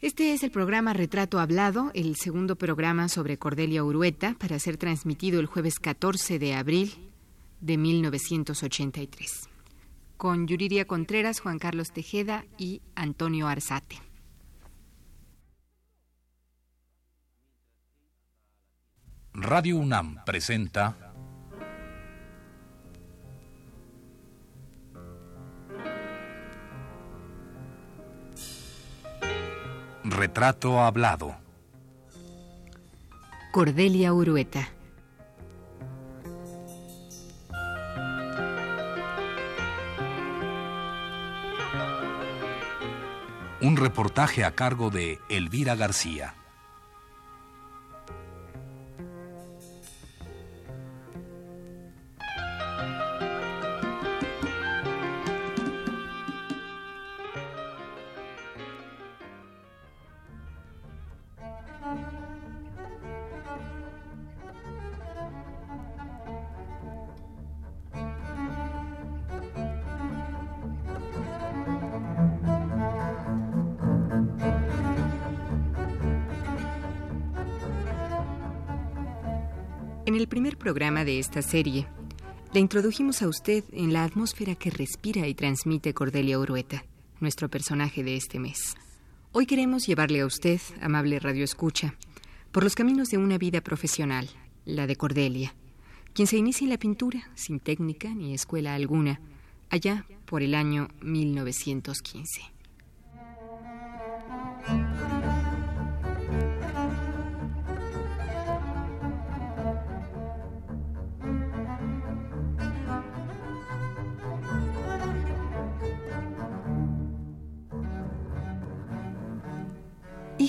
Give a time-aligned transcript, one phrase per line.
[0.00, 5.40] Este es el programa Retrato Hablado, el segundo programa sobre Cordelia Urueta, para ser transmitido
[5.40, 6.94] el jueves 14 de abril
[7.60, 9.50] de 1983,
[10.16, 13.96] con Yuriria Contreras, Juan Carlos Tejeda y Antonio Arzate.
[19.34, 21.09] Radio UNAM presenta
[30.20, 31.34] Retrato Hablado.
[33.52, 34.68] Cordelia Urueta.
[43.62, 46.34] Un reportaje a cargo de Elvira García.
[80.70, 81.88] Programa de esta serie,
[82.54, 86.84] le introdujimos a usted en la atmósfera que respira y transmite Cordelia Urueta,
[87.18, 88.76] nuestro personaje de este mes.
[89.32, 91.96] Hoy queremos llevarle a usted, amable Radio Escucha,
[92.52, 94.30] por los caminos de una vida profesional,
[94.64, 95.56] la de Cordelia,
[96.12, 99.20] quien se inicia en la pintura, sin técnica ni escuela alguna,
[99.70, 102.42] allá por el año 1915.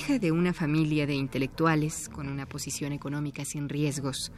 [0.01, 4.31] Hija de una familia de intelectuales con una posición económica sin riesgos,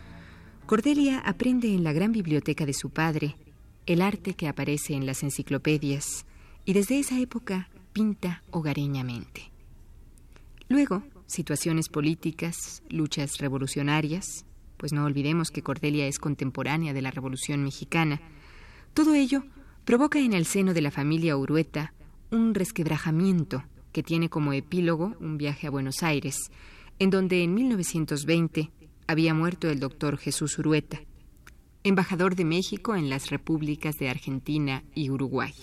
[0.66, 3.38] Cordelia aprende en la gran biblioteca de su padre
[3.86, 6.26] el arte que aparece en las enciclopedias
[6.66, 9.54] y desde esa época pinta hogareñamente.
[10.68, 14.44] Luego, situaciones políticas, luchas revolucionarias,
[14.76, 18.20] pues no olvidemos que Cordelia es contemporánea de la Revolución Mexicana,
[18.94, 19.46] todo ello
[19.86, 21.94] provoca en el seno de la familia Urueta
[22.32, 26.52] un resquebrajamiento que tiene como epílogo un viaje a Buenos Aires,
[27.00, 28.72] en donde en 1920
[29.08, 31.00] había muerto el doctor Jesús Urueta,
[31.84, 35.54] embajador de México en las repúblicas de Argentina y Uruguay.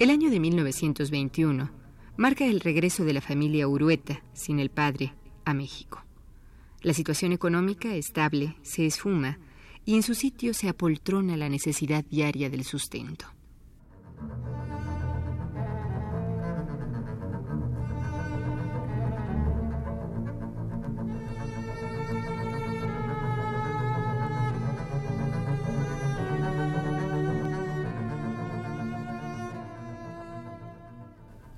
[0.00, 1.70] El año de 1921
[2.16, 5.12] marca el regreso de la familia Urueta, sin el padre,
[5.44, 6.02] a México.
[6.80, 9.38] La situación económica estable se esfuma
[9.84, 13.26] y en su sitio se apoltrona la necesidad diaria del sustento.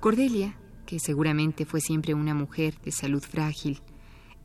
[0.03, 3.79] Cordelia, que seguramente fue siempre una mujer de salud frágil,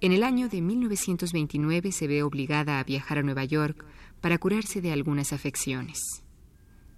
[0.01, 3.85] en el año de 1929 se ve obligada a viajar a Nueva York
[4.21, 5.99] para curarse de algunas afecciones.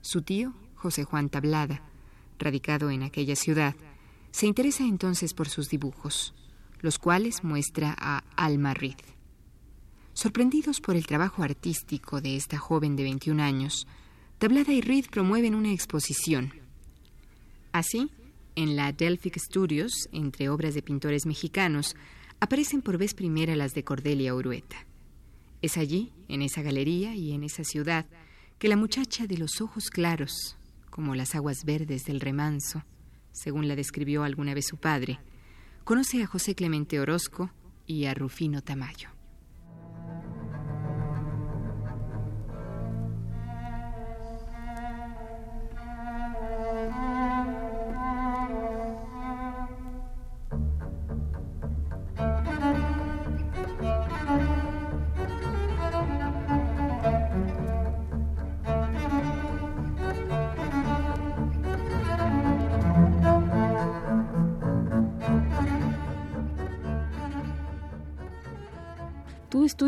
[0.02, 1.82] Su tío, José Juan Tablada,
[2.38, 3.74] radicado en aquella ciudad,
[4.30, 6.34] se interesa entonces por sus dibujos,
[6.80, 9.00] los cuales muestra a Alma Reed.
[10.12, 13.86] Sorprendidos por el trabajo artístico de esta joven de 21 años,
[14.36, 16.52] Tablada y Reed promueven una exposición.
[17.72, 18.10] Así,
[18.62, 21.96] en la Delphic Studios, entre obras de pintores mexicanos,
[22.40, 24.86] aparecen por vez primera las de Cordelia Urueta.
[25.62, 28.04] Es allí, en esa galería y en esa ciudad,
[28.58, 30.58] que la muchacha de los ojos claros,
[30.90, 32.84] como las aguas verdes del remanso,
[33.32, 35.20] según la describió alguna vez su padre,
[35.84, 37.50] conoce a José Clemente Orozco
[37.86, 39.08] y a Rufino Tamayo.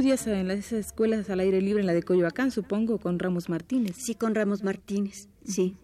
[0.03, 3.95] Estudias en las escuelas al aire libre, en la de Coyoacán, supongo, con Ramos Martínez.
[4.05, 5.77] Sí, con Ramos Martínez, sí.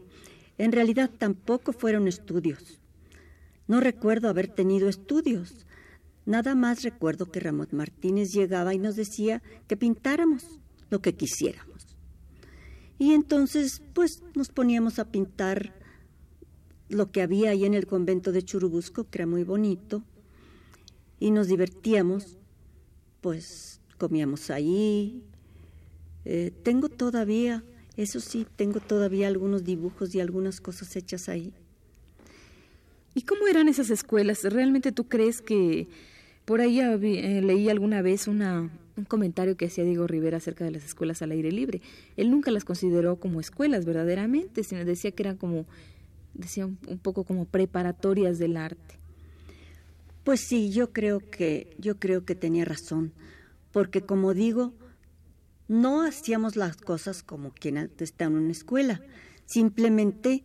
[0.56, 2.80] En realidad tampoco fueron estudios.
[3.68, 5.66] No recuerdo haber tenido estudios.
[6.26, 10.58] Nada más recuerdo que Ramos Martínez llegaba y nos decía que pintáramos
[10.90, 11.96] lo que quisiéramos.
[12.98, 15.74] Y entonces, pues, nos poníamos a pintar
[16.88, 20.02] lo que había ahí en el convento de Churubusco, que era muy bonito,
[21.20, 22.36] y nos divertíamos,
[23.20, 25.22] pues comíamos ahí.
[26.24, 27.64] Eh, tengo todavía,
[27.96, 31.52] eso sí, tengo todavía algunos dibujos y algunas cosas hechas ahí.
[33.14, 34.44] ¿Y cómo eran esas escuelas?
[34.44, 35.88] ¿Realmente tú crees que
[36.44, 40.70] por ahí eh, leí alguna vez una, un comentario que hacía Diego Rivera acerca de
[40.70, 41.82] las escuelas al aire libre?
[42.16, 45.66] Él nunca las consideró como escuelas verdaderamente, sino decía que eran como,
[46.34, 48.98] decía un poco como preparatorias del arte.
[50.28, 53.12] Pues sí, yo creo que yo creo que tenía razón,
[53.72, 54.74] porque como digo,
[55.68, 59.02] no hacíamos las cosas como quien está en una escuela,
[59.46, 60.44] simplemente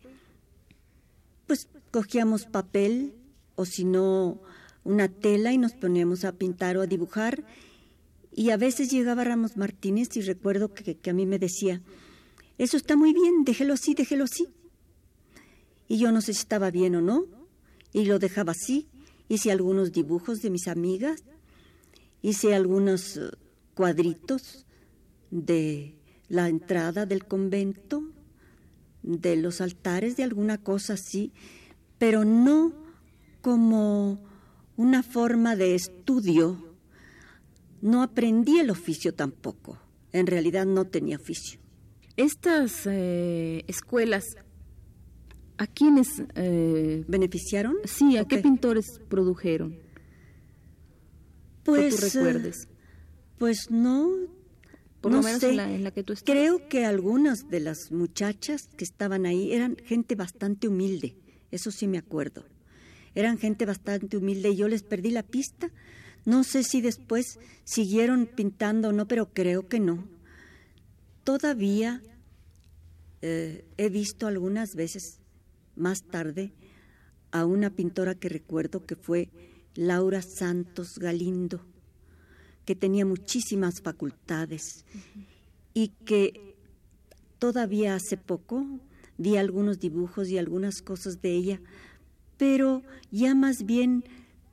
[1.47, 3.15] pues cogíamos papel
[3.55, 4.41] o si no
[4.83, 7.43] una tela y nos poníamos a pintar o a dibujar.
[8.31, 11.81] Y a veces llegaba Ramos Martínez y recuerdo que, a mí me decía,
[12.57, 14.47] eso está muy bien, déjelo así, déjelo así.
[15.87, 17.25] Y yo no sé si estaba bien o no,
[17.91, 18.87] y lo dejaba así,
[19.29, 21.23] hice algunos dibujos de mis amigas,
[22.23, 23.29] hice algunos eh,
[23.75, 24.65] cuadritos
[25.29, 25.95] de
[26.27, 28.03] la entrada del convento,
[29.03, 31.31] de los altares, de alguna cosa así,
[31.99, 32.73] pero no
[33.41, 34.23] como
[34.77, 36.75] una forma de estudio.
[37.81, 39.77] No aprendí el oficio tampoco.
[40.11, 41.59] En realidad no tenía oficio.
[42.15, 44.23] Estas eh, escuelas
[45.57, 47.75] ¿A quiénes eh, beneficiaron?
[47.85, 49.77] Sí, ¿a qué pintores produjeron?
[51.63, 52.67] Pues, tú recuerdes?
[53.37, 54.09] pues no.
[55.01, 56.25] Por lo menos En, la, que tú estás.
[56.25, 61.17] Creo que algunas de las muchachas que estaban ahí eran gente bastante humilde.
[61.51, 62.45] Eso sí me acuerdo.
[63.13, 65.71] Eran gente bastante humilde y yo les perdí la pista.
[66.25, 70.07] No sé si después siguieron pintando o no, pero creo que no.
[71.25, 72.01] Todavía
[73.21, 75.19] eh, he visto algunas veces
[75.75, 76.53] más tarde
[77.31, 79.29] a una pintora que recuerdo que fue
[79.75, 81.65] Laura Santos Galindo,
[82.65, 84.85] que tenía muchísimas facultades
[85.73, 86.55] y que
[87.39, 88.65] todavía hace poco
[89.17, 91.61] vi algunos dibujos y algunas cosas de ella,
[92.37, 94.03] pero ya más bien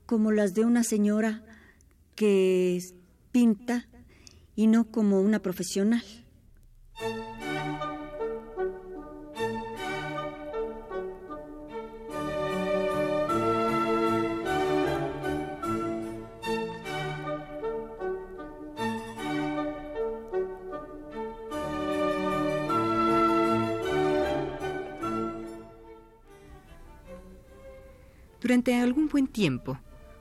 [0.07, 1.45] como las de una señora
[2.15, 2.83] que
[3.33, 3.89] pinta
[4.57, 6.03] y no como una profesional.
[28.41, 29.79] Durante algún buen tiempo,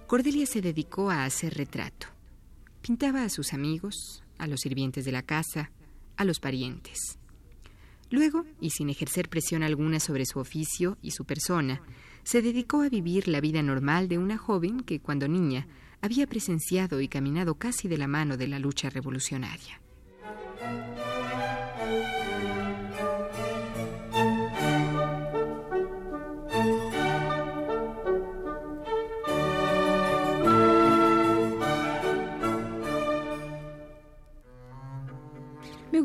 [0.07, 2.07] Cordelia se dedicó a hacer retrato.
[2.81, 5.71] Pintaba a sus amigos, a los sirvientes de la casa,
[6.17, 7.17] a los parientes.
[8.09, 11.81] Luego, y sin ejercer presión alguna sobre su oficio y su persona,
[12.23, 15.67] se dedicó a vivir la vida normal de una joven que, cuando niña,
[16.01, 19.79] había presenciado y caminado casi de la mano de la lucha revolucionaria.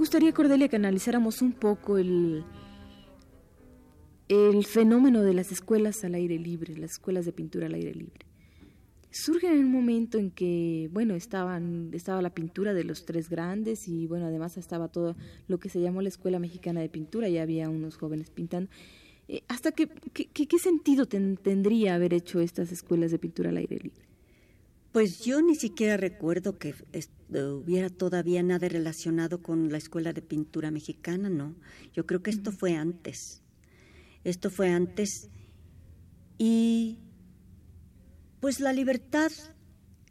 [0.05, 2.45] Gustaría, Cordelia, que analizáramos un poco el,
[4.29, 8.27] el fenómeno de las escuelas al aire libre, las escuelas de pintura al aire libre.
[9.11, 13.89] Surge en un momento en que, bueno, estaban, estaba la pintura de los tres grandes
[13.89, 15.17] y, bueno, además estaba todo
[15.49, 18.71] lo que se llamó la Escuela Mexicana de Pintura, ya había unos jóvenes pintando.
[19.29, 24.03] Eh, ¿Hasta qué, qué, sentido tendría haber hecho estas escuelas de pintura al aire libre?
[24.95, 26.73] Pues yo ni siquiera recuerdo que
[27.33, 31.57] hubiera todavía nada relacionado con la escuela de pintura mexicana, no.
[31.93, 33.43] Yo creo que esto fue antes.
[34.23, 35.31] Esto fue antes.
[36.39, 37.01] Y
[38.39, 39.33] pues la libertad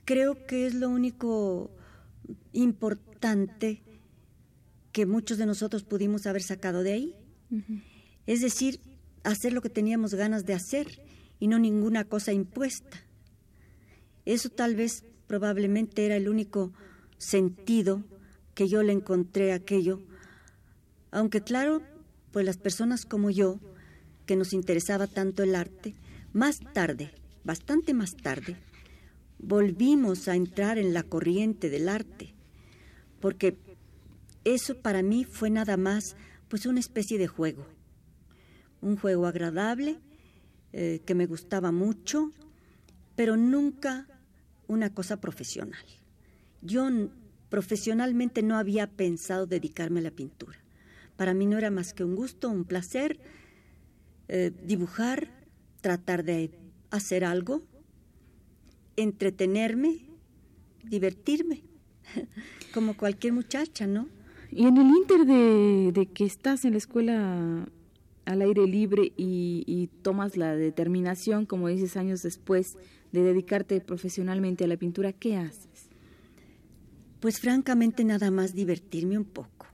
[0.04, 1.72] creo que es lo único
[2.52, 3.84] importante
[4.92, 7.16] que muchos de nosotros pudimos haber sacado de ahí.
[8.26, 8.82] Es decir,
[9.24, 10.88] hacer lo que teníamos ganas de hacer
[11.40, 13.02] y no ninguna cosa impuesta.
[14.26, 16.74] Eso tal vez probablemente era el único
[17.18, 18.04] sentido
[18.54, 20.02] que yo le encontré aquello,
[21.12, 21.82] aunque claro,
[22.32, 23.60] pues las personas como yo,
[24.26, 25.96] que nos interesaba tanto el arte,
[26.34, 27.12] más tarde,
[27.44, 28.58] bastante más tarde,
[29.40, 32.34] volvimos a entrar en la corriente del arte,
[33.20, 33.58] porque
[34.44, 36.16] eso para mí fue nada más
[36.48, 37.66] pues una especie de juego,
[38.82, 40.00] un juego agradable
[40.72, 42.32] eh, que me gustaba mucho,
[43.16, 44.08] pero nunca
[44.74, 45.84] una cosa profesional.
[46.62, 46.90] Yo
[47.50, 50.58] profesionalmente no había pensado dedicarme a la pintura.
[51.16, 53.20] Para mí no era más que un gusto, un placer,
[54.28, 55.30] eh, dibujar,
[55.82, 56.52] tratar de
[56.90, 57.62] hacer algo,
[58.96, 60.00] entretenerme,
[60.84, 61.64] divertirme,
[62.74, 64.08] como cualquier muchacha, ¿no?
[64.50, 67.68] Y en el inter de, que estás en la escuela
[68.26, 72.78] al aire libre y, y, tomas la determinación, como dices años después,
[73.12, 75.90] de dedicarte profesionalmente a la pintura, ¿qué haces?
[77.20, 79.68] Pues francamente nada más divertirme un poco.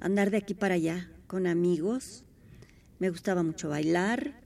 [0.00, 2.24] Andar de aquí para allá con amigos.
[2.98, 4.40] Me gustaba mucho bailar.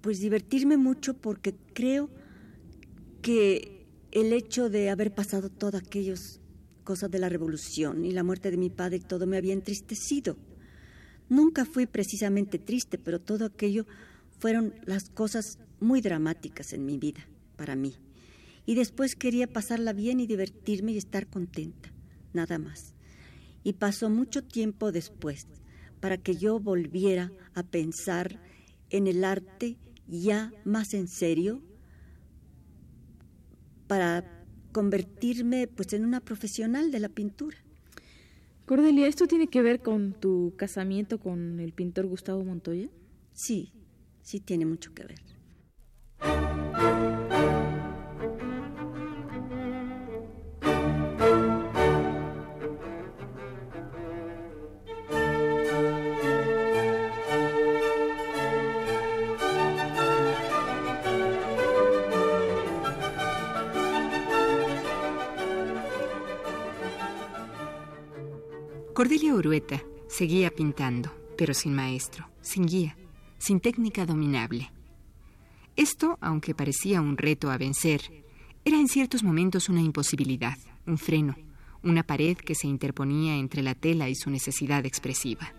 [0.00, 2.10] Pues divertirme mucho porque creo
[3.22, 6.40] que el hecho de haber pasado todas aquellas
[6.84, 10.36] cosas de la revolución y la muerte de mi padre todo me había entristecido.
[11.28, 13.86] Nunca fui precisamente triste, pero todo aquello
[14.38, 17.94] fueron las cosas muy dramáticas en mi vida, para mí
[18.68, 21.90] y después quería pasarla bien y divertirme y estar contenta,
[22.34, 22.92] nada más.
[23.64, 25.46] Y pasó mucho tiempo después
[26.00, 28.38] para que yo volviera a pensar
[28.90, 31.62] en el arte ya más en serio,
[33.86, 37.56] para convertirme pues en una profesional de la pintura.
[38.68, 42.90] Cordelia, ¿esto tiene que ver con tu casamiento con el pintor Gustavo Montoya?
[43.32, 43.72] Sí,
[44.20, 46.47] sí tiene mucho que ver.
[68.98, 72.96] Cordelia Urueta seguía pintando, pero sin maestro, sin guía,
[73.38, 74.72] sin técnica dominable.
[75.76, 78.00] Esto, aunque parecía un reto a vencer,
[78.64, 81.36] era en ciertos momentos una imposibilidad, un freno,
[81.84, 85.52] una pared que se interponía entre la tela y su necesidad expresiva.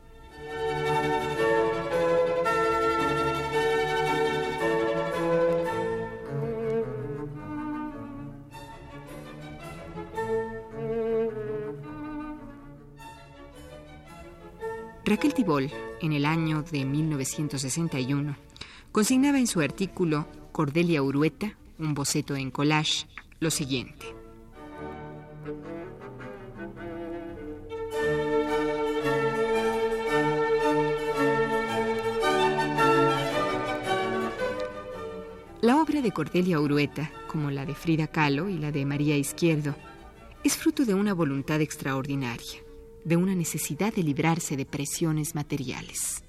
[15.09, 18.35] Raquel Tibol, en el año de 1961,
[18.91, 23.07] consignaba en su artículo Cordelia Urueta, un boceto en collage,
[23.39, 24.05] lo siguiente.
[35.61, 39.73] La obra de Cordelia Urueta, como la de Frida Kahlo y la de María Izquierdo,
[40.43, 42.68] es fruto de una voluntad extraordinaria
[43.05, 46.23] de una necesidad de librarse de presiones materiales.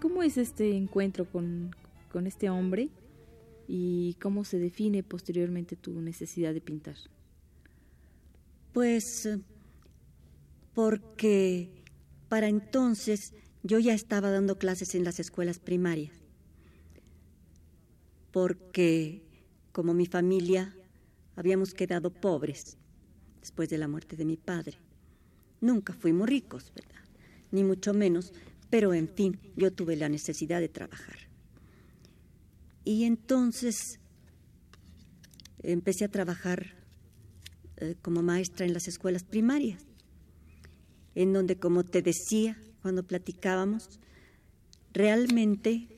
[0.00, 1.74] ¿Cómo es este encuentro con,
[2.12, 2.88] con este hombre
[3.66, 6.96] y cómo se define posteriormente tu necesidad de pintar?
[8.72, 9.28] Pues
[10.74, 11.70] porque
[12.28, 13.32] para entonces
[13.62, 16.14] yo ya estaba dando clases en las escuelas primarias,
[18.30, 19.22] porque
[19.72, 20.76] como mi familia
[21.36, 22.76] habíamos quedado pobres
[23.40, 24.78] después de la muerte de mi padre.
[25.60, 27.04] Nunca fuimos ricos, ¿verdad?
[27.50, 28.32] Ni mucho menos,
[28.70, 31.25] pero en fin, yo tuve la necesidad de trabajar.
[32.86, 33.98] Y entonces
[35.64, 36.76] empecé a trabajar
[37.78, 39.84] eh, como maestra en las escuelas primarias,
[41.16, 43.98] en donde, como te decía cuando platicábamos,
[44.92, 45.88] realmente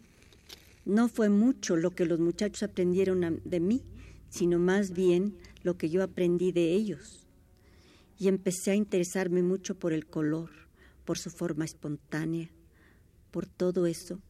[0.86, 3.84] no fue mucho lo que los muchachos aprendieron de mí,
[4.30, 7.26] sino más bien lo que yo aprendí de ellos.
[8.18, 10.48] Y empecé a interesarme mucho por el color,
[11.04, 12.50] por su forma espontánea,
[13.30, 14.22] por todo eso.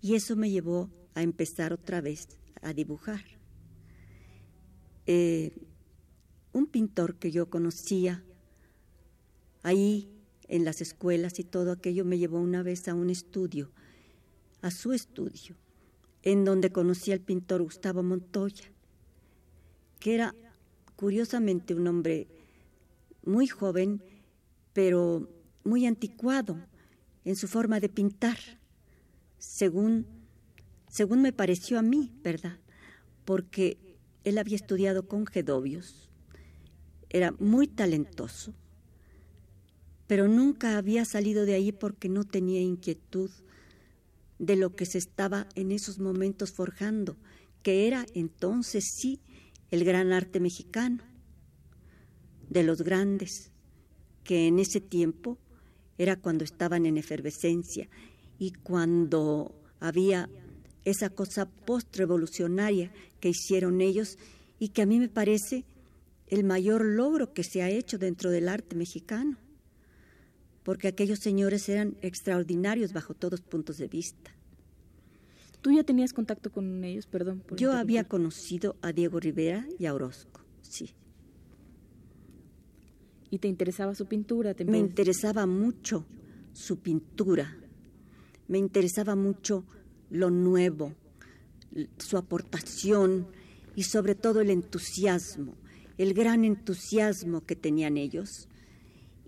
[0.00, 2.28] Y eso me llevó a empezar otra vez
[2.60, 3.24] a dibujar.
[5.06, 5.50] Eh,
[6.52, 8.22] un pintor que yo conocía
[9.62, 10.10] ahí
[10.46, 13.72] en las escuelas y todo aquello me llevó una vez a un estudio,
[14.60, 15.56] a su estudio,
[16.22, 18.70] en donde conocí al pintor Gustavo Montoya,
[19.98, 20.34] que era
[20.96, 22.28] curiosamente un hombre
[23.24, 24.02] muy joven,
[24.74, 25.30] pero
[25.64, 26.58] muy anticuado
[27.24, 28.38] en su forma de pintar,
[29.38, 30.15] según
[30.96, 32.58] según me pareció a mí, ¿verdad?
[33.26, 33.76] porque
[34.24, 36.08] él había estudiado con Gedovius,
[37.10, 38.54] era muy talentoso,
[40.06, 43.30] pero nunca había salido de ahí porque no tenía inquietud
[44.38, 47.16] de lo que se estaba en esos momentos forjando,
[47.62, 49.20] que era entonces sí
[49.70, 51.02] el gran arte mexicano,
[52.48, 53.50] de los grandes,
[54.22, 55.36] que en ese tiempo
[55.98, 57.88] era cuando estaban en efervescencia
[58.38, 60.30] y cuando había
[60.86, 64.18] esa cosa post-revolucionaria que hicieron ellos
[64.58, 65.64] y que a mí me parece
[66.28, 69.36] el mayor logro que se ha hecho dentro del arte mexicano,
[70.62, 74.30] porque aquellos señores eran extraordinarios bajo todos puntos de vista.
[75.60, 77.06] ¿Tú ya tenías contacto con ellos?
[77.06, 77.42] Perdón.
[77.56, 80.94] Yo había conocido a Diego Rivera y a Orozco, sí.
[83.28, 84.54] ¿Y te interesaba su pintura?
[84.64, 86.06] Me interesaba mucho
[86.52, 87.56] su pintura.
[88.46, 89.64] Me interesaba mucho
[90.10, 90.94] lo nuevo,
[91.98, 93.26] su aportación
[93.74, 95.54] y sobre todo el entusiasmo,
[95.98, 98.48] el gran entusiasmo que tenían ellos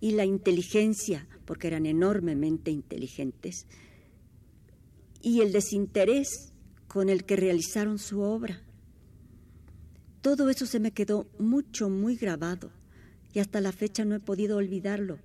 [0.00, 3.66] y la inteligencia, porque eran enormemente inteligentes,
[5.20, 6.52] y el desinterés
[6.86, 8.62] con el que realizaron su obra.
[10.22, 12.70] Todo eso se me quedó mucho, muy grabado
[13.32, 15.18] y hasta la fecha no he podido olvidarlo,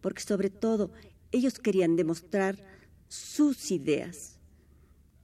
[0.00, 0.90] porque sobre todo
[1.32, 2.58] ellos querían demostrar
[3.08, 4.37] sus ideas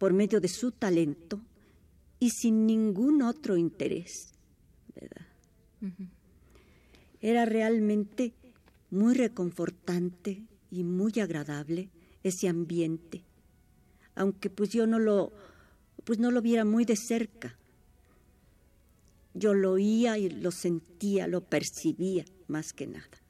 [0.05, 1.41] por medio de su talento
[2.21, 4.35] y sin ningún otro interés.
[7.23, 8.35] Era realmente
[8.91, 11.89] muy reconfortante y muy agradable
[12.23, 13.25] ese ambiente,
[14.15, 15.33] aunque pues yo no lo
[16.05, 17.57] pues no lo viera muy de cerca.
[19.33, 23.24] Yo lo oía y lo sentía, lo percibía más que nada.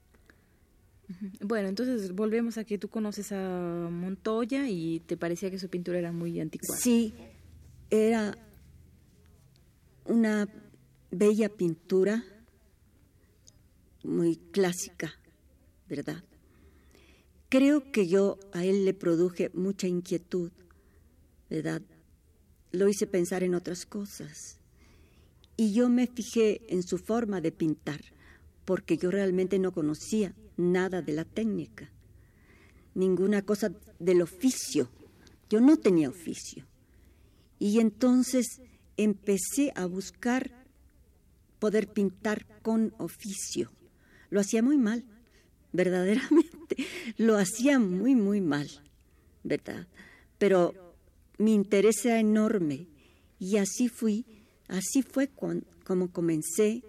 [1.41, 5.99] Bueno, entonces volvemos a que tú conoces a Montoya y te parecía que su pintura
[5.99, 6.81] era muy anticuada.
[6.81, 7.15] Sí,
[7.91, 8.37] era
[10.07, 10.49] una
[11.11, 12.25] bella pintura,
[14.03, 15.13] muy clásica,
[15.89, 16.23] ¿verdad?
[17.49, 20.51] Creo que yo a él le produje mucha inquietud,
[21.49, 21.83] ¿verdad?
[22.73, 24.59] Lo hice pensar en otras cosas.
[25.57, 28.01] Y yo me fijé en su forma de pintar,
[28.65, 31.91] porque yo realmente no conocía nada de la técnica,
[32.95, 34.89] ninguna cosa del oficio.
[35.51, 36.67] Yo no tenía oficio.
[37.59, 38.61] Y entonces
[38.97, 40.65] empecé a buscar
[41.59, 43.71] poder pintar con oficio.
[44.31, 45.05] Lo hacía muy mal,
[45.73, 46.77] verdaderamente.
[47.17, 48.69] Lo hacía muy, muy mal,
[49.43, 49.87] ¿verdad?
[50.39, 50.75] Pero
[51.39, 52.87] mi interés era enorme
[53.39, 54.25] y así fui,
[54.69, 56.83] así fue como comencé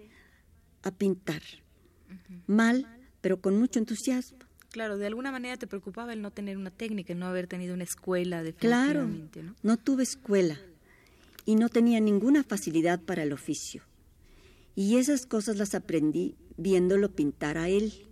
[0.82, 1.42] a pintar.
[2.46, 2.86] Mal,
[3.20, 4.38] pero con mucho entusiasmo.
[4.70, 7.74] Claro, de alguna manera te preocupaba el no tener una técnica, el no haber tenido
[7.74, 9.54] una escuela Claro, ¿no?
[9.62, 10.58] no tuve escuela
[11.46, 13.82] y no tenía ninguna facilidad para el oficio.
[14.74, 18.06] Y esas cosas las aprendí viéndolo pintar a él,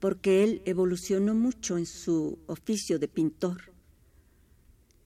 [0.00, 3.72] porque él evolucionó mucho en su oficio de pintor.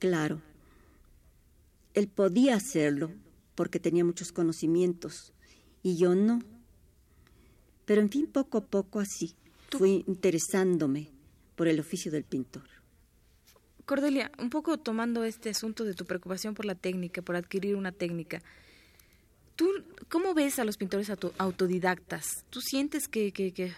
[0.01, 0.43] Claro,
[1.95, 3.13] él podía hacerlo
[3.55, 5.33] porque tenía muchos conocimientos
[5.83, 6.41] y yo no.
[7.89, 9.35] Pero en fin, poco a poco así
[9.71, 11.09] fui interesándome
[11.57, 12.65] por el oficio del pintor.
[13.87, 17.91] Cordelia, un poco tomando este asunto de tu preocupación por la técnica, por adquirir una
[17.91, 18.43] técnica,
[19.57, 19.67] ¿tú
[20.11, 22.45] cómo ves a los pintores autodidactas?
[22.51, 23.73] ¿Tú sientes que, que, que,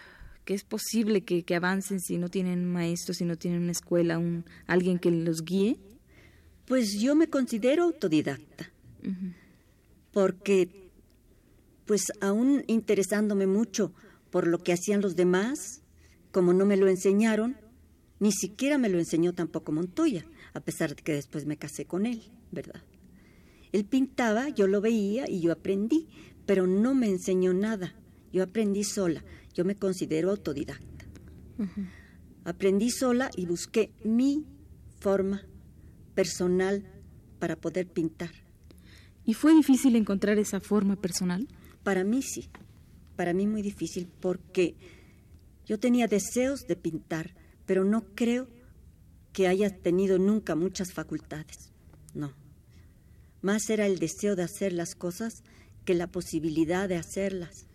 [0.45, 4.99] es posible que, avancen si no tienen maestros, si no tienen una escuela, un, alguien
[4.99, 5.77] que los guíe?
[6.65, 8.69] Pues yo me considero autodidacta,
[10.11, 10.80] porque
[11.91, 13.91] pues aún interesándome mucho
[14.29, 15.81] por lo que hacían los demás,
[16.31, 17.57] como no me lo enseñaron,
[18.21, 22.05] ni siquiera me lo enseñó tampoco Montoya, a pesar de que después me casé con
[22.05, 22.81] él, ¿verdad?
[23.73, 26.07] Él pintaba, yo lo veía y yo aprendí,
[26.45, 27.93] pero no me enseñó nada.
[28.31, 31.05] Yo aprendí sola, yo me considero autodidacta.
[32.45, 34.45] Aprendí sola y busqué mi
[35.01, 35.41] forma
[36.15, 36.85] personal
[37.37, 38.31] para poder pintar.
[39.25, 41.49] ¿Y fue difícil encontrar esa forma personal?
[41.83, 42.49] Para mí sí,
[43.15, 44.75] para mí muy difícil porque
[45.65, 48.47] yo tenía deseos de pintar, pero no creo
[49.33, 51.71] que haya tenido nunca muchas facultades.
[52.13, 52.33] No.
[53.41, 55.43] Más era el deseo de hacer las cosas
[55.85, 57.67] que la posibilidad de hacerlas.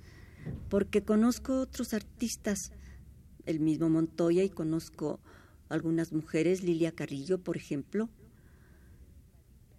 [0.68, 2.70] Porque conozco otros artistas,
[3.46, 5.20] el mismo Montoya, y conozco
[5.68, 8.08] algunas mujeres, Lilia Carrillo, por ejemplo,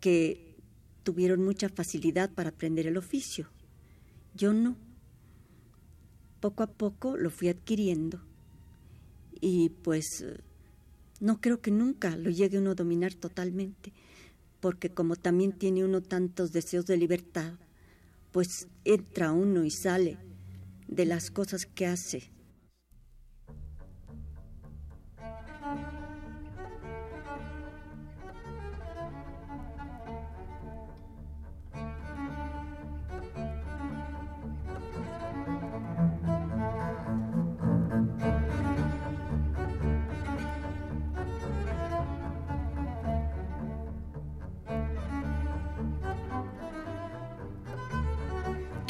[0.02, 0.58] que
[1.04, 3.50] tuvieron mucha facilidad para aprender el oficio.
[4.38, 4.76] Yo no.
[6.40, 8.22] Poco a poco lo fui adquiriendo
[9.42, 10.24] y pues
[11.20, 13.94] no creo que nunca lo llegue uno a dominar totalmente,
[14.60, 17.54] porque como también tiene uno tantos deseos de libertad,
[18.32, 20.20] pues entra uno y sale
[20.88, 22.30] de las cosas que hace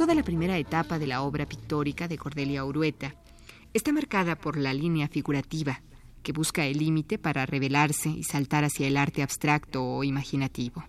[0.07, 3.13] Toda la primera etapa de la obra pictórica de Cordelia Urueta
[3.73, 5.81] está marcada por la línea figurativa,
[6.23, 10.85] que busca el límite para revelarse y saltar hacia el arte abstracto o imaginativo.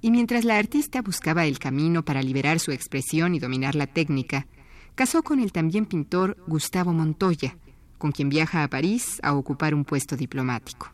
[0.00, 4.46] Y mientras la artista buscaba el camino para liberar su expresión y dominar la técnica,
[4.94, 7.56] casó con el también pintor Gustavo Montoya,
[7.98, 10.92] con quien viaja a París a ocupar un puesto diplomático.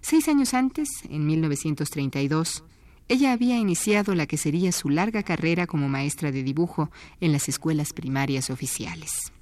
[0.00, 2.64] Seis años antes, en 1932,
[3.08, 7.48] ella había iniciado la que sería su larga carrera como maestra de dibujo en las
[7.48, 9.32] escuelas primarias oficiales.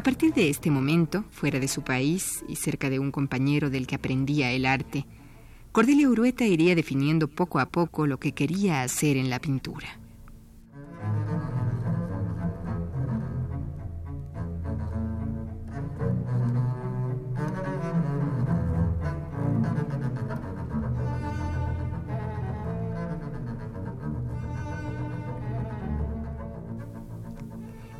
[0.00, 3.86] A partir de este momento, fuera de su país y cerca de un compañero del
[3.86, 5.04] que aprendía el arte,
[5.72, 9.86] Cordelia Urueta iría definiendo poco a poco lo que quería hacer en la pintura.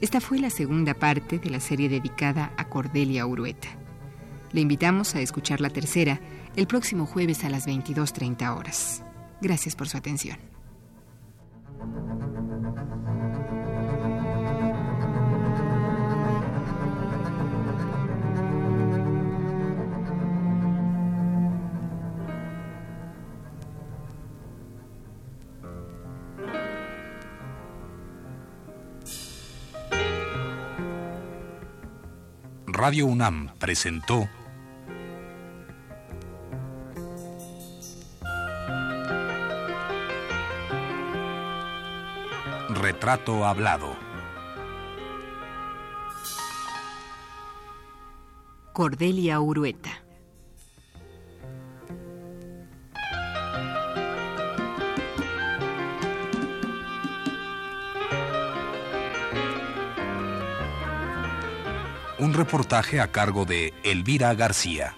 [0.01, 3.69] Esta fue la segunda parte de la serie dedicada a Cordelia Urueta.
[4.51, 6.19] Le invitamos a escuchar la tercera
[6.57, 9.03] el próximo jueves a las 22.30 horas.
[9.41, 10.39] Gracias por su atención.
[32.67, 34.27] Radio UNAM presentó
[43.13, 43.97] Hablado.
[48.73, 49.91] Cordelia Urueta.
[62.21, 64.95] Un reportaje a cargo de Elvira García.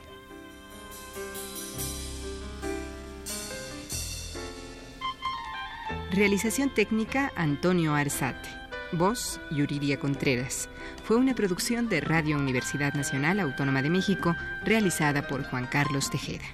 [6.13, 8.47] Realización técnica Antonio Arzate.
[8.93, 10.69] Voz Yuridia Contreras.
[11.05, 16.45] Fue una producción de Radio Universidad Nacional Autónoma de México realizada por Juan Carlos Tejeda.